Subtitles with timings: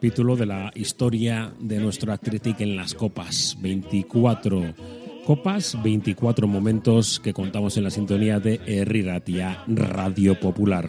[0.00, 3.54] capítulo de la historia de nuestro Athletic en las copas.
[3.60, 4.72] 24
[5.26, 10.88] copas, 24 momentos que contamos en la sintonía de Herriratia Radio Popular.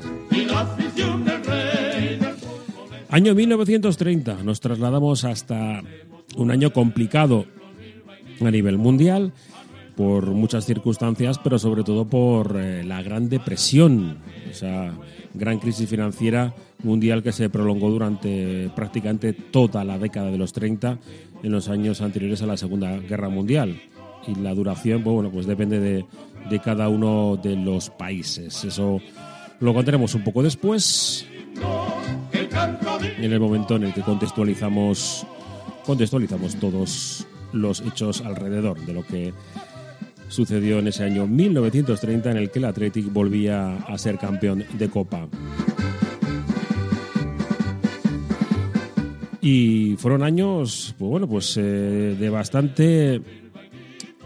[3.09, 5.83] Año 1930, nos trasladamos hasta
[6.37, 7.47] un año complicado
[8.39, 9.33] a nivel mundial
[9.95, 14.17] por muchas circunstancias, pero sobre todo por eh, la gran depresión,
[14.49, 14.93] esa
[15.33, 20.97] gran crisis financiera mundial que se prolongó durante prácticamente toda la década de los 30
[21.43, 23.81] en los años anteriores a la Segunda Guerra Mundial.
[24.27, 26.05] Y la duración, pues, bueno, pues depende de,
[26.49, 28.63] de cada uno de los países.
[28.63, 28.99] Eso
[29.59, 31.25] lo contaremos un poco después,
[33.17, 35.25] en el momento en el que contextualizamos,
[35.85, 39.33] contextualizamos todos los hechos alrededor de lo que
[40.31, 44.89] sucedió en ese año 1930 en el que el Athletic volvía a ser campeón de
[44.89, 45.27] Copa.
[49.41, 53.21] Y fueron años, pues bueno, pues eh, de bastante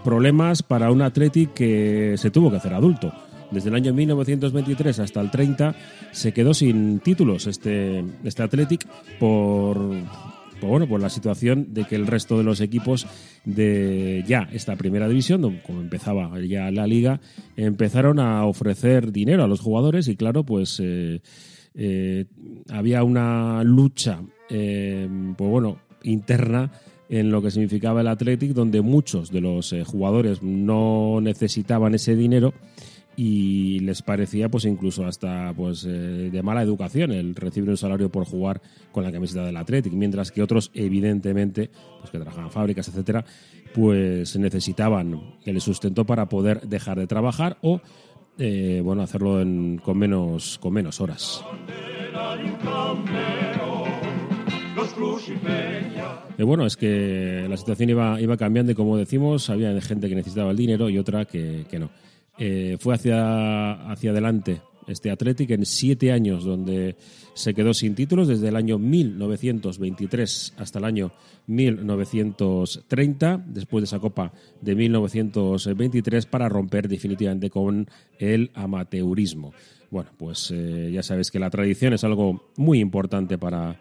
[0.03, 3.11] problemas para un Athletic que se tuvo que hacer adulto.
[3.49, 5.75] Desde el año 1923 hasta el 30
[6.11, 8.85] se quedó sin títulos este, este Athletic
[9.17, 9.79] por,
[10.67, 13.07] bueno, por la situación de que el resto de los equipos
[13.45, 17.19] de ya esta primera división, como empezaba ya la liga,
[17.55, 21.21] empezaron a ofrecer dinero a los jugadores y claro, pues eh,
[21.73, 22.25] eh,
[22.69, 26.71] había una lucha, eh, pues bueno, interna
[27.07, 32.53] en lo que significaba el Athletic, donde muchos de los jugadores no necesitaban ese dinero
[33.17, 38.09] y les parecía pues incluso hasta pues eh, de mala educación el recibir un salario
[38.09, 38.61] por jugar
[38.91, 43.23] con la camiseta del Athletic, mientras que otros evidentemente pues que trabajaban en fábricas, etcétera,
[43.73, 47.79] pues necesitaban el sustento para poder dejar de trabajar o
[48.37, 51.41] eh, bueno, hacerlo en- con menos con menos horas.
[56.37, 60.15] Eh, bueno, es que la situación iba, iba cambiando y como decimos, había gente que
[60.15, 61.89] necesitaba el dinero y otra que, que no.
[62.37, 66.95] Eh, fue hacia, hacia adelante este Athletic en siete años donde
[67.33, 71.11] se quedó sin títulos desde el año 1923 hasta el año
[71.47, 74.31] 1930, después de esa Copa
[74.61, 79.53] de 1923 para romper definitivamente con el amateurismo.
[79.89, 83.79] Bueno, pues eh, ya sabes que la tradición es algo muy importante para,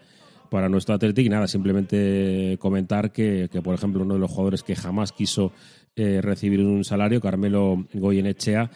[0.50, 1.28] para nuestro Athletic.
[1.30, 5.52] Nada, simplemente comentar que, que, por ejemplo, uno de los jugadores que jamás quiso
[5.96, 8.70] eh, recibir un salario, Carmelo Goyenechea,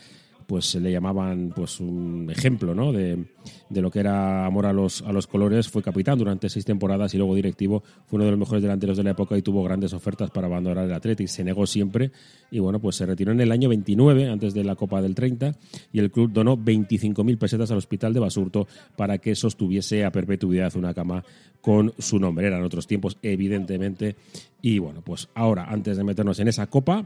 [0.48, 2.90] pues se le llamaban pues un ejemplo ¿no?
[2.90, 3.22] de,
[3.68, 5.68] de lo que era amor a los, a los colores.
[5.68, 7.82] Fue capitán durante seis temporadas y luego directivo.
[8.06, 10.86] Fue uno de los mejores delanteros de la época y tuvo grandes ofertas para abandonar
[10.86, 11.28] el Athletic.
[11.28, 12.12] Se negó siempre
[12.50, 15.54] y bueno, pues se retiró en el año 29, antes de la Copa del 30,
[15.92, 18.66] y el club donó 25.000 pesetas al hospital de Basurto
[18.96, 21.22] para que sostuviese a perpetuidad una cama
[21.60, 22.46] con su nombre.
[22.46, 24.16] Eran otros tiempos, evidentemente.
[24.62, 27.04] Y bueno, pues ahora, antes de meternos en esa Copa,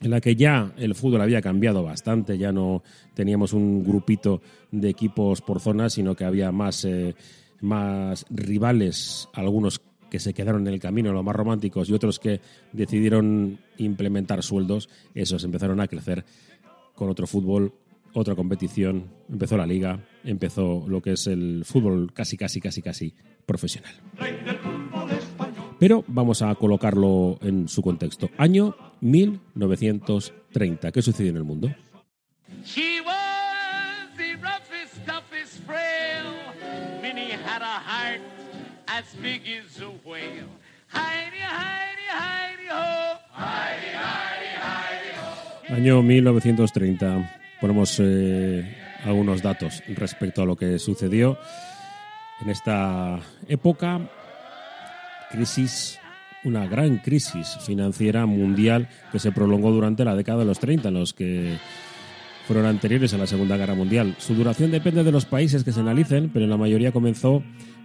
[0.00, 2.82] en la que ya el fútbol había cambiado bastante, ya no
[3.14, 7.14] teníamos un grupito de equipos por zonas, sino que había más, eh,
[7.60, 12.40] más rivales, algunos que se quedaron en el camino, los más románticos, y otros que
[12.72, 16.24] decidieron implementar sueldos, esos empezaron a crecer
[16.94, 17.72] con otro fútbol,
[18.12, 23.14] otra competición, empezó la liga, empezó lo que es el fútbol casi, casi, casi, casi
[23.44, 23.92] profesional.
[25.78, 28.30] Pero vamos a colocarlo en su contexto.
[28.38, 30.92] Año 1930.
[30.92, 31.68] ¿Qué sucedió en el mundo?
[32.64, 36.32] She was the roughest, toughest frail.
[37.02, 38.20] Minnie had a heart
[38.86, 40.48] as big as a whale.
[40.88, 43.04] Heidi, Heidi, Heidi, ho.
[45.74, 47.40] Año 1930.
[47.60, 51.36] Ponemos eh, algunos datos respecto a lo que sucedió
[52.40, 53.18] en esta
[53.48, 54.00] época.
[55.34, 55.98] Crisis,
[56.44, 60.94] una gran crisis financiera mundial que se prolongó durante la década de los 30, en
[60.94, 61.58] los que
[62.46, 64.14] fueron anteriores a la Segunda Guerra Mundial.
[64.18, 67.42] Su duración depende de los países que se analicen, pero en la mayoría comenzó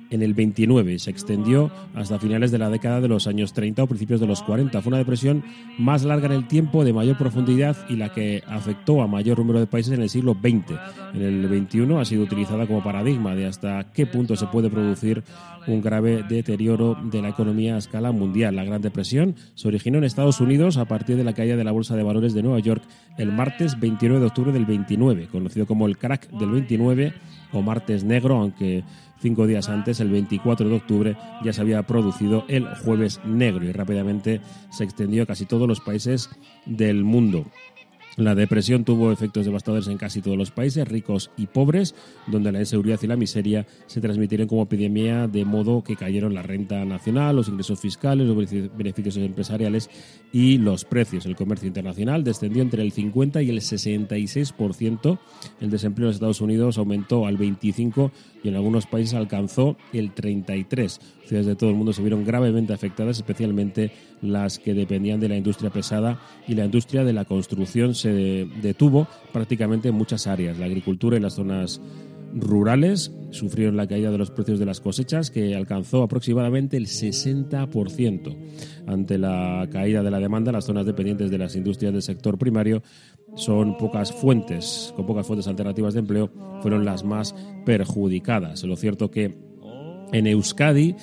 [0.10, 3.84] en el 29 y se extendió hasta finales de la década de los años 30
[3.84, 4.82] o principios de los 40.
[4.82, 5.44] Fue una depresión
[5.78, 9.60] más larga en el tiempo, de mayor profundidad y la que afectó a mayor número
[9.60, 10.78] de países en el siglo XX.
[11.14, 15.24] En el XXI ha sido utilizada como paradigma de hasta qué punto se puede producir
[15.68, 18.56] un grave deterioro de la economía a escala mundial.
[18.56, 21.72] La Gran Depresión se originó en Estados Unidos a partir de la caída de la
[21.72, 22.84] Bolsa de Valores de Nueva York
[23.18, 27.14] el martes 29 de octubre del 29, conocido como el crack del 29
[27.52, 28.84] o martes negro, aunque
[29.22, 33.72] cinco días antes, el 24 de octubre, ya se había producido el jueves negro y
[33.72, 34.42] rápidamente
[34.72, 36.30] se extendió a casi todos los países
[36.66, 37.46] del mundo.
[38.20, 41.96] La depresión tuvo efectos devastadores en casi todos los países, ricos y pobres,
[42.28, 46.42] donde la inseguridad y la miseria se transmitieron como epidemia, de modo que cayeron la
[46.42, 48.36] renta nacional, los ingresos fiscales, los
[48.76, 49.90] beneficios empresariales
[50.34, 51.26] y los precios.
[51.26, 55.20] El comercio internacional descendió entre el 50 y el 66%.
[55.62, 58.12] El desempleo en Estados Unidos aumentó al 25%
[58.44, 61.00] y en algunos países alcanzó el 33%.
[61.26, 65.38] Ciudades de todo el mundo se vieron gravemente afectadas, especialmente las que dependían de la
[65.38, 70.58] industria pesada y la industria de la construcción se detuvo prácticamente en muchas áreas.
[70.58, 71.82] La agricultura y las zonas
[72.34, 78.38] rurales sufrieron la caída de los precios de las cosechas que alcanzó aproximadamente el 60%.
[78.88, 82.82] Ante la caída de la demanda, las zonas dependientes de las industrias del sector primario
[83.36, 86.32] son pocas fuentes, con pocas fuentes alternativas de empleo,
[86.62, 87.36] fueron las más
[87.66, 88.64] perjudicadas.
[88.64, 89.38] Lo cierto que
[90.12, 90.96] en Euskadi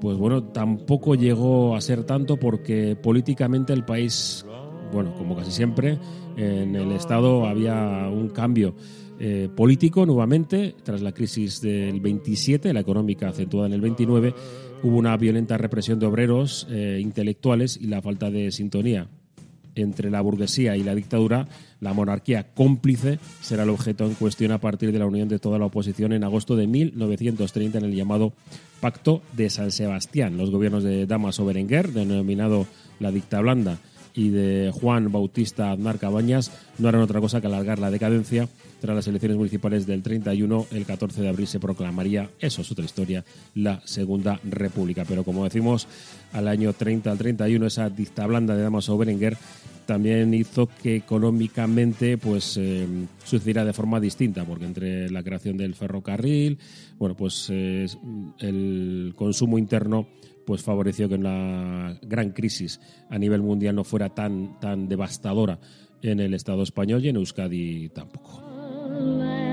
[0.00, 4.44] pues bueno, tampoco llegó a ser tanto porque políticamente el país,
[4.92, 5.98] bueno, como casi siempre,
[6.36, 8.74] en el Estado había un cambio
[9.18, 14.34] eh, político nuevamente, tras la crisis del 27, la económica acentuada en el 29,
[14.82, 19.08] hubo una violenta represión de obreros, eh, intelectuales y la falta de sintonía
[19.74, 21.48] entre la burguesía y la dictadura,
[21.80, 25.58] la monarquía cómplice será el objeto en cuestión a partir de la unión de toda
[25.58, 28.32] la oposición en agosto de 1930 en el llamado
[28.80, 30.36] Pacto de San Sebastián.
[30.36, 32.66] Los gobiernos de Damaso Berenguer, denominado
[33.00, 33.78] la dicta blanda,
[34.14, 38.48] y de Juan Bautista Aznar Cabañas no harán otra cosa que alargar la decadencia.
[38.80, 42.84] Tras las elecciones municipales del 31, el 14 de abril se proclamaría, eso es otra
[42.84, 43.24] historia,
[43.54, 45.04] la Segunda República.
[45.08, 45.88] Pero como decimos,
[46.32, 49.36] al año 30 al 31, esa dicta blanda de Damaso Berenguer
[49.86, 52.86] también hizo que económicamente pues eh,
[53.24, 56.58] sucediera de forma distinta, porque entre la creación del ferrocarril,
[56.98, 57.86] bueno, pues eh,
[58.38, 60.06] el consumo interno
[60.46, 62.80] pues favoreció que una gran crisis
[63.10, 65.58] a nivel mundial no fuera tan, tan devastadora
[66.02, 69.43] en el Estado español y en Euskadi tampoco.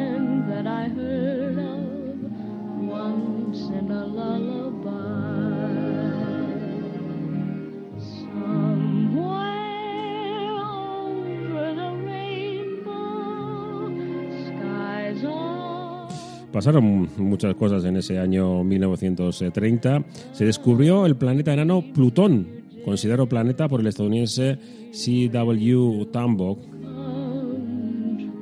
[16.62, 20.06] Pasaron muchas cosas en ese año 1930.
[20.32, 22.46] Se descubrió el planeta enano Plutón,
[22.86, 24.60] considerado planeta por el estadounidense
[24.92, 26.06] C.W.
[26.12, 26.60] Tambok.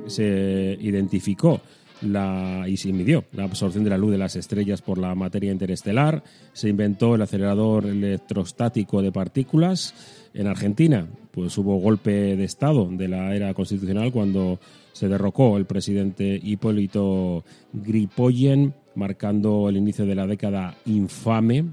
[0.06, 1.62] Se identificó
[2.02, 5.52] la, y se midió la absorción de la luz de las estrellas por la materia
[5.52, 6.22] interestelar.
[6.52, 9.94] Se inventó el acelerador electrostático de partículas.
[10.34, 14.60] En Argentina, pues hubo golpe de Estado de la era constitucional cuando
[14.92, 21.66] se derrocó el presidente Hipólito Gripoyen, marcando el inicio de la década infame.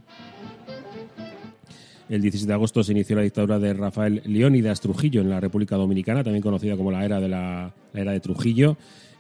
[2.09, 5.75] El 16 de agosto se inició la dictadura de Rafael Leónidas Trujillo en la República
[5.75, 8.77] Dominicana, también conocida como la era de, la, era de Trujillo.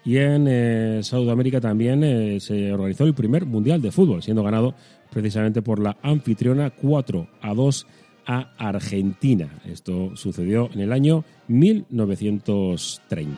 [0.07, 4.73] Y en eh, Sudamérica también eh, se organizó el primer Mundial de Fútbol, siendo ganado
[5.09, 7.87] precisamente por la anfitriona 4 a 2
[8.25, 9.49] a Argentina.
[9.65, 13.37] Esto sucedió en el año 1930.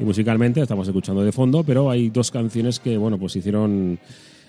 [0.00, 4.00] Y musicalmente estamos escuchando de fondo, pero hay dos canciones que, bueno, pues hicieron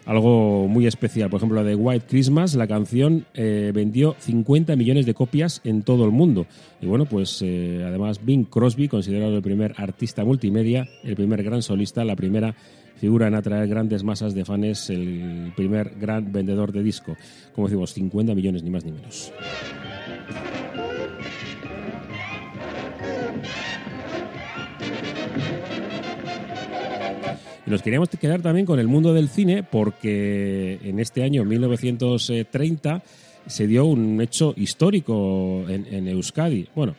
[0.06, 1.30] algo muy especial.
[1.30, 5.84] Por ejemplo, la de White Christmas, la canción eh, vendió 50 millones de copias en
[5.84, 6.46] todo el mundo.
[6.82, 11.62] Y bueno, pues eh, además Bing Crosby, considerado el primer artista multimedia, el primer gran
[11.62, 12.56] solista, la primera
[12.98, 17.16] figura en atraer grandes masas de fans, el primer gran vendedor de disco.
[17.54, 19.34] Como decimos, 50 millones ni más ni menos.
[27.66, 33.04] Y nos queríamos quedar también con el mundo del cine porque en este año, 1930,
[33.48, 36.68] se dio un hecho histórico en, Euskadi.
[36.76, 36.96] Bueno,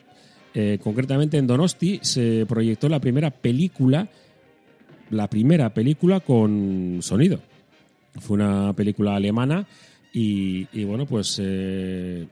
[0.54, 4.08] eh, concretamente en Donosti se proyectó la primera película
[5.10, 7.40] la primera película con sonido.
[8.18, 9.66] Fue una película alemana
[10.12, 12.26] y, bueno, pues eh,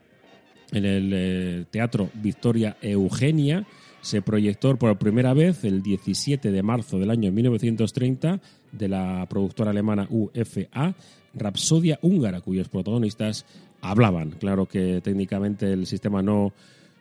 [0.72, 3.66] en el eh, Teatro Victoria Eugenia
[4.04, 8.38] se proyectó por primera vez el 17 de marzo del año 1930
[8.70, 10.94] de la productora alemana UFA,
[11.32, 13.46] Rapsodia húngara, cuyos protagonistas
[13.80, 14.32] hablaban.
[14.32, 16.52] Claro que técnicamente el sistema no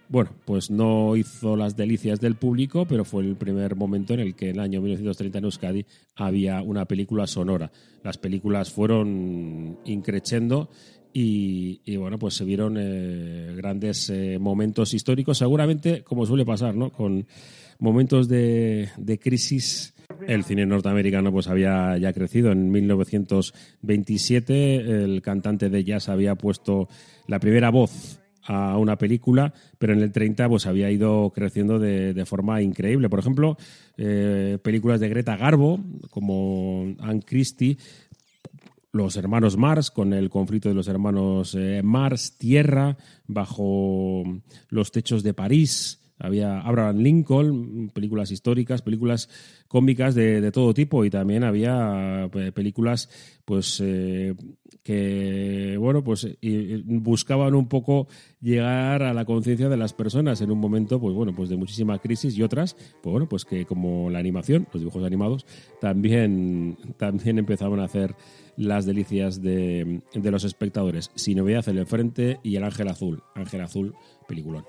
[0.07, 4.35] bueno, pues no hizo las delicias del público, pero fue el primer momento en el
[4.35, 7.71] que en el año 1930 en Euskadi había una película sonora.
[8.03, 10.69] Las películas fueron increchendo
[11.13, 16.89] y, bueno, pues se vieron eh, grandes eh, momentos históricos, seguramente como suele pasar, ¿no?
[16.89, 17.25] Con
[17.79, 19.93] momentos de, de crisis
[20.27, 22.51] el cine norteamericano pues había ya crecido.
[22.51, 26.87] En 1927 el cantante de jazz había puesto
[27.27, 32.13] la primera voz a una película, pero en el 30 pues había ido creciendo de,
[32.13, 33.09] de forma increíble.
[33.09, 33.57] Por ejemplo,
[33.97, 35.79] eh, películas de Greta Garbo,
[36.09, 37.77] como Anne Christie,
[38.93, 42.95] los hermanos Mars, con el conflicto de los hermanos eh, Mars, Tierra,
[43.25, 44.23] bajo
[44.69, 45.99] los techos de París.
[46.19, 49.29] Había Abraham Lincoln, películas históricas, películas
[49.67, 53.09] cómicas de, de todo tipo y también había películas
[53.45, 54.35] pues eh,
[54.83, 56.27] que bueno pues
[56.85, 58.07] buscaban un poco
[58.41, 61.97] llegar a la conciencia de las personas en un momento pues bueno pues de muchísima
[61.99, 65.45] crisis y otras pues bueno pues que como la animación los dibujos animados
[65.81, 68.15] también también empezaban a hacer
[68.57, 71.11] las delicias de, de los espectadores.
[71.15, 73.23] Sin novedad en el frente y El Ángel Azul.
[73.35, 73.95] Ángel Azul
[74.27, 74.65] peliculón.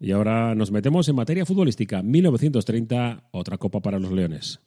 [0.00, 2.02] Y ahora nos metemos en materia futbolística.
[2.02, 4.60] 1930 otra copa para los Leones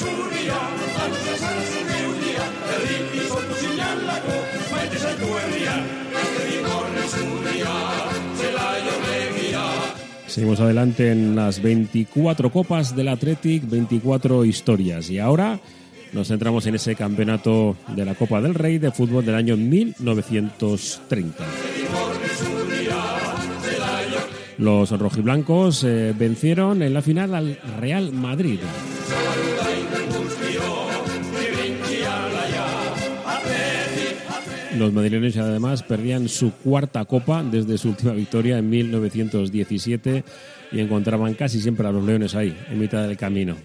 [0.00, 0.50] baby.
[10.30, 15.10] Seguimos adelante en las 24 copas del Athletic, 24 historias.
[15.10, 15.58] Y ahora
[16.12, 21.44] nos centramos en ese campeonato de la Copa del Rey de fútbol del año 1930.
[24.58, 28.60] Los rojiblancos eh, vencieron en la final al Real Madrid.
[34.80, 40.24] Los madrileños además perdían su cuarta copa desde su última victoria en 1917
[40.72, 43.56] y encontraban casi siempre a los leones ahí, en mitad del camino.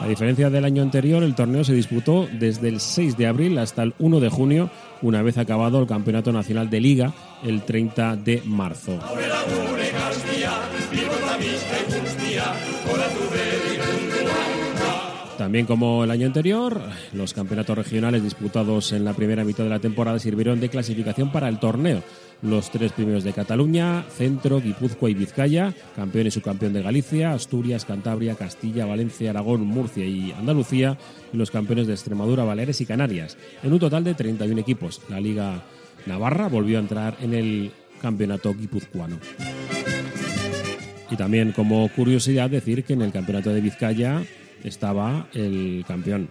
[0.00, 3.82] A diferencia del año anterior, el torneo se disputó desde el 6 de abril hasta
[3.82, 4.70] el 1 de junio,
[5.02, 9.00] una vez acabado el Campeonato Nacional de Liga el 30 de marzo.
[15.50, 16.80] También como el año anterior,
[17.12, 21.48] los campeonatos regionales disputados en la primera mitad de la temporada sirvieron de clasificación para
[21.48, 22.04] el torneo.
[22.40, 27.84] Los tres primeros de Cataluña, Centro, Guipúzcoa y Vizcaya, campeón y subcampeón de Galicia, Asturias,
[27.84, 30.96] Cantabria, Castilla, Valencia, Aragón, Murcia y Andalucía,
[31.32, 35.02] y los campeones de Extremadura, Baleares y Canarias, en un total de 31 equipos.
[35.08, 35.64] La Liga
[36.06, 39.18] Navarra volvió a entrar en el campeonato guipuzcoano.
[41.10, 44.22] Y también como curiosidad decir que en el campeonato de Vizcaya
[44.64, 46.28] estaba el campeón,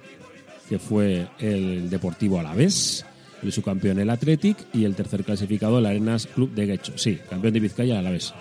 [0.67, 3.05] que fue el Deportivo Alavés,
[3.41, 6.97] el subcampeón el Athletic y el tercer clasificado el Arenas Club de Guecho.
[6.97, 8.33] Sí, campeón de Vizcaya Alavés.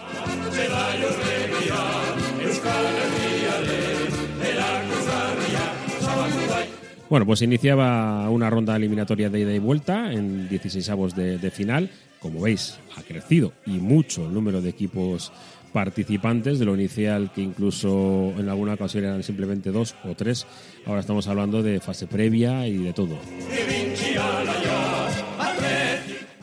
[7.09, 11.51] Bueno, pues iniciaba una ronda eliminatoria de ida y vuelta en 16 avos de, de
[11.51, 11.91] final.
[12.21, 15.33] Como veis, ha crecido y mucho el número de equipos
[15.73, 20.47] participantes de lo inicial que incluso en alguna ocasión eran simplemente dos o tres.
[20.87, 23.19] Ahora estamos hablando de fase previa y de todo.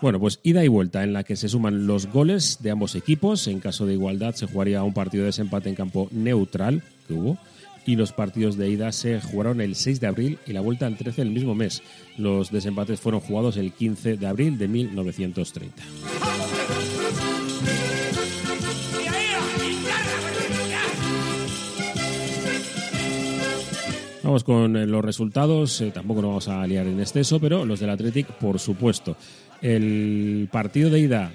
[0.02, 3.48] Bueno, pues ida y vuelta en la que se suman los goles de ambos equipos.
[3.48, 7.38] En caso de igualdad se jugaría un partido de desempate en campo neutral, que hubo,
[7.86, 10.98] y los partidos de ida se jugaron el 6 de abril y la vuelta el
[10.98, 11.82] 13 del mismo mes.
[12.18, 15.84] Los desempates fueron jugados el 15 de abril de 1930.
[24.26, 27.80] Vamos con eh, los resultados, eh, tampoco nos vamos a liar en exceso, pero los
[27.80, 29.16] del Athletic, por supuesto.
[29.62, 31.32] El partido de ida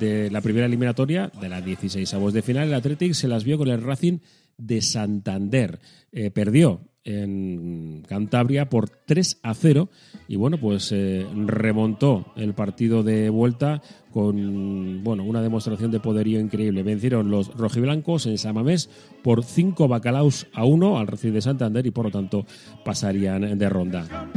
[0.00, 3.58] de la primera eliminatoria, de la 16 avos de final, el Athletic se las vio
[3.58, 4.20] con el Racing
[4.56, 5.80] de Santander.
[6.12, 9.88] Eh, perdió en Cantabria por 3 a 0
[10.26, 16.40] y bueno, pues eh, remontó el partido de vuelta con bueno, una demostración de poderío
[16.40, 16.82] increíble.
[16.82, 18.88] Vencieron los rojiblancos en Samamés
[19.22, 22.46] por 5 bacalaos a 1 al Racing de Santander y por lo tanto
[22.84, 24.30] pasarían de ronda.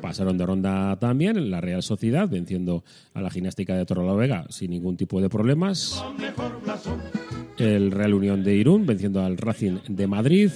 [0.00, 2.82] Pasaron de ronda también la Real Sociedad, venciendo
[3.12, 6.02] a la gimnástica de Torrelavega sin ningún tipo de problemas.
[7.58, 10.50] El Real Unión de Irún, venciendo al Racing de Madrid.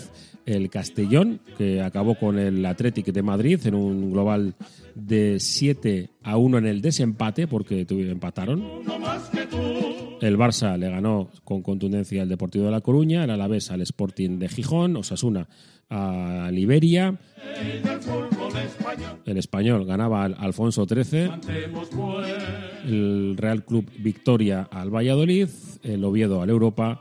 [0.45, 4.55] El Castellón, que acabó con el Athletic de Madrid en un global
[4.95, 8.65] de 7 a 1 en el desempate, porque empataron.
[10.21, 14.39] El Barça le ganó con contundencia al Deportivo de La Coruña, el Alavés al Sporting
[14.39, 15.49] de Gijón, Osasuna
[15.91, 17.19] a Liberia.
[19.25, 21.31] El español ganaba al Alfonso XIII.
[22.85, 25.49] El Real Club Victoria al Valladolid.
[25.83, 27.01] El Oviedo al Europa.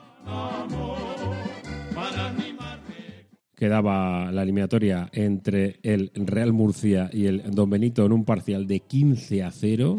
[3.56, 8.80] Quedaba la eliminatoria entre el Real Murcia y el Don Benito en un parcial de
[8.80, 9.98] 15 a 0.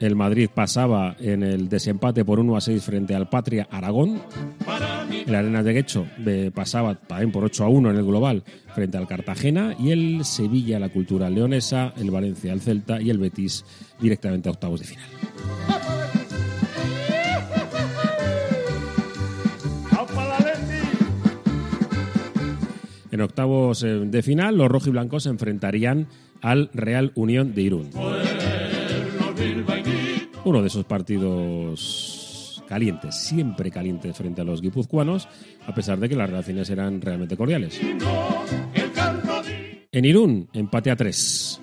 [0.00, 4.20] El Madrid pasaba en el desempate por 1 a 6 frente al Patria Aragón.
[5.26, 8.42] El Arenas de Guecho eh, pasaba también por 8 a 1 en el global
[8.74, 9.74] frente al Cartagena.
[9.78, 13.64] Y el Sevilla, la Cultura Leonesa, el Valencia, el Celta y el Betis
[14.00, 15.06] directamente a octavos de final.
[23.10, 26.08] En octavos eh, de final, los rojiblancos se enfrentarían
[26.40, 27.90] al Real Unión de Irún.
[30.44, 32.11] Uno de esos partidos
[32.72, 35.28] calientes, siempre calientes frente a los guipuzcoanos,
[35.66, 37.78] a pesar de que las relaciones eran realmente cordiales.
[39.92, 41.60] En Irún, empate a tres.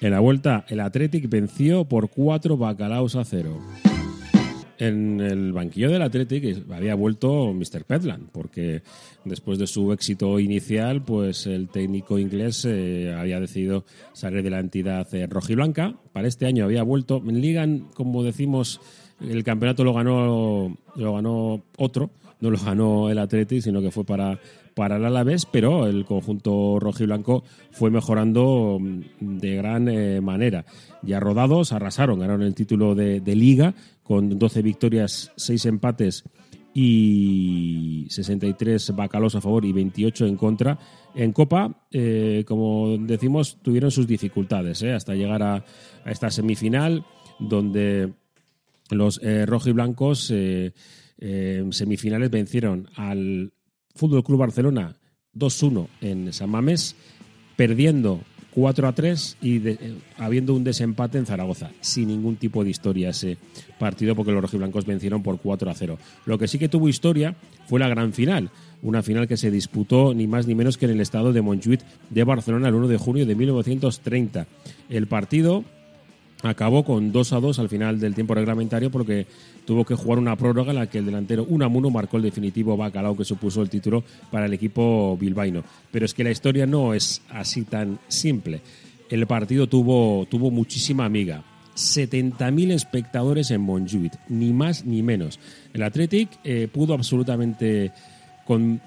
[0.00, 3.60] En la vuelta, el Athletic venció por cuatro bacalaos a cero.
[4.80, 7.84] En el banquillo del Athletic había vuelto Mr.
[7.84, 8.80] Petland, porque
[9.26, 13.84] después de su éxito inicial, pues el técnico inglés eh, había decidido
[14.14, 15.96] salir de la entidad eh, rojiblanca.
[16.14, 17.22] Para este año había vuelto.
[17.26, 18.80] En Liga, como decimos,
[19.20, 22.08] el campeonato lo ganó, lo ganó otro,
[22.40, 24.40] no lo ganó el Athletic, sino que fue para,
[24.80, 30.64] para el Alavés, pero el conjunto rojiblanco fue mejorando mm, de gran eh, manera.
[31.02, 36.24] Ya rodados, arrasaron, ganaron el título de, Liga con 12 victorias, 6 empates
[36.72, 40.78] y 63 bacalos a favor y 28 en contra.
[41.14, 45.62] En Copa, eh, como decimos, tuvieron sus dificultades eh, hasta llegar a,
[46.06, 47.04] esta semifinal,
[47.38, 48.14] donde
[48.88, 50.32] los eh, rojiblancos
[51.70, 53.52] semifinales vencieron al
[53.94, 54.96] Fútbol Club Barcelona
[55.34, 56.96] 2-1 en San Mamés,
[57.56, 58.20] perdiendo
[58.54, 63.10] 4 a 3 y eh, habiendo un desempate en Zaragoza, sin ningún tipo de historia
[63.10, 63.38] ese
[63.78, 65.98] partido porque los rojiblancos vencieron por 4 a 0.
[66.26, 68.50] Lo que sí que tuvo historia fue la gran final,
[68.82, 71.80] una final que se disputó ni más ni menos que en el estado de Montjuïc
[72.10, 74.46] de Barcelona el 1 de junio de 1930.
[74.88, 75.64] El partido
[76.42, 79.26] acabó con 2 a 2 al final del tiempo reglamentario porque
[79.64, 83.16] tuvo que jugar una prórroga en la que el delantero Unamuno marcó el definitivo bacalao
[83.16, 85.64] que supuso el título para el equipo bilbaíno.
[85.90, 88.60] Pero es que la historia no es así tan simple.
[89.08, 91.44] El partido tuvo, tuvo muchísima amiga.
[91.76, 95.38] 70.000 espectadores en Montjuïc, ni más ni menos.
[95.72, 97.92] El Athletic eh, pudo absolutamente
[98.44, 98.80] con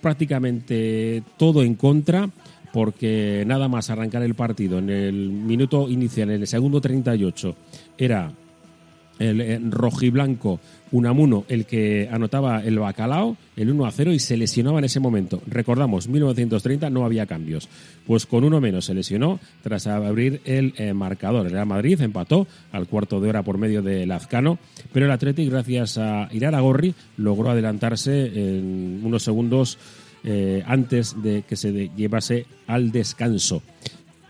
[0.00, 2.30] prácticamente todo en contra
[2.72, 7.56] porque nada más arrancar el partido en el minuto inicial, en el segundo 38,
[7.98, 8.32] era
[9.18, 10.58] el rojiblanco
[10.92, 15.00] Unamuno el que anotaba el bacalao, el 1 a 0 y se lesionaba en ese
[15.00, 15.40] momento.
[15.46, 17.68] Recordamos, 1930 no había cambios.
[18.06, 21.46] Pues con uno menos se lesionó tras abrir el eh, marcador.
[21.46, 24.58] El Real Madrid empató al cuarto de hora por medio de Lazcano,
[24.92, 29.78] pero el Athletic, gracias a Irara Gorri, logró adelantarse en unos segundos
[30.24, 33.62] eh, antes de que se llevase al descanso.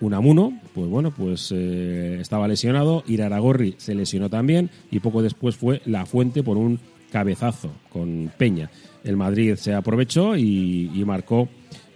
[0.01, 5.81] Unamuno, pues bueno, pues eh, estaba lesionado, Iraragorri se lesionó también y poco después fue
[5.85, 6.81] La Fuente por un
[7.13, 8.69] cabezazo con Peña.
[9.05, 11.49] El Madrid se aprovechó y, marcó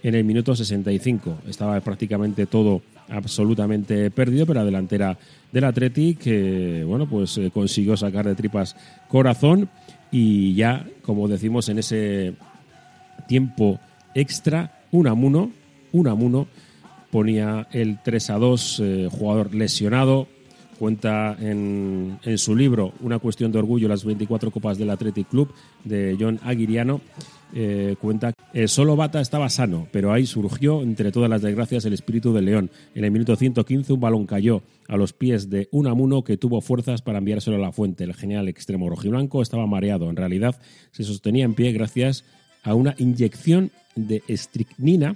[0.03, 1.39] en el minuto 65.
[1.49, 5.17] Estaba prácticamente todo absolutamente perdido, pero la delantera
[5.51, 8.75] del Athletic que bueno, pues eh, consiguió sacar de tripas
[9.09, 9.69] corazón
[10.11, 12.35] y ya, como decimos en ese
[13.27, 13.79] tiempo
[14.13, 15.51] extra, Unamuno,
[15.91, 16.47] Unamuno
[17.11, 20.27] ponía el 3 a 2, eh, jugador lesionado.
[20.79, 25.51] Cuenta en, en, su libro Una cuestión de orgullo, las 24 copas del Athletic Club,
[25.83, 27.01] de John Aguiriano.
[27.53, 31.93] Eh, cuenta que solo Bata estaba sano, pero ahí surgió, entre todas las desgracias, el
[31.93, 32.69] espíritu del león.
[32.93, 37.01] En el minuto 115, un balón cayó a los pies de Unamuno que tuvo fuerzas
[37.01, 38.03] para enviárselo a la fuente.
[38.03, 40.09] El genial extremo rojiblanco estaba mareado.
[40.09, 40.59] En realidad,
[40.91, 45.15] se sostenía en pie gracias a una inyección de estricnina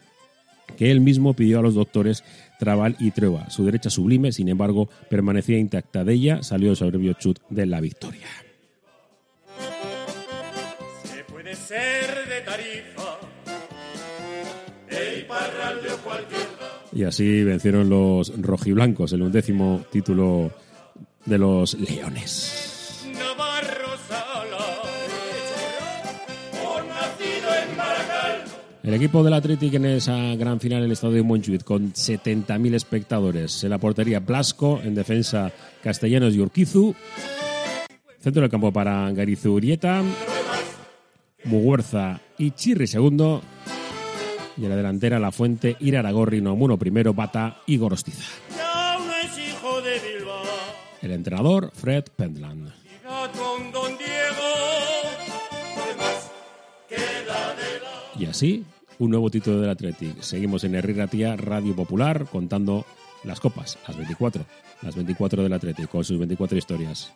[0.78, 2.24] que él mismo pidió a los doctores
[2.60, 3.50] Trabal y Trueba.
[3.50, 6.04] Su derecha sublime, sin embargo, permanecía intacta.
[6.04, 8.28] De ella salió el soberbio chut de la victoria.
[11.04, 13.20] Se puede ser de tarifa,
[14.90, 15.26] el
[16.04, 16.48] cualquier
[16.94, 20.52] Y así vencieron los rojiblancos, el undécimo título
[21.26, 22.71] de los Leones.
[28.84, 32.74] El equipo del Athletic en esa gran final en el estadio de Montjuic con 70.000
[32.74, 33.64] espectadores.
[33.64, 35.52] En la portería Blasco, en defensa
[35.84, 36.96] Castellanos y Urquizu.
[38.20, 40.02] Centro del campo para Garizu Urieta.
[41.44, 43.44] Muguerza y Chirri segundo.
[44.58, 48.24] Y en la delantera La Fuente, Iraragorri, Nomuno primero, Bata y Gorostiza.
[51.04, 52.81] El entrenador, Fred Pendland.
[58.22, 58.64] Y así,
[59.00, 60.22] un nuevo título del Athletic.
[60.22, 62.86] Seguimos en Herri Ratia, Radio Popular, contando
[63.24, 64.46] las copas, las 24.
[64.84, 67.12] Las 24 del Athletic, con sus 24 historias.